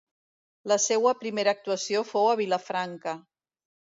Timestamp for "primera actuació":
1.19-2.03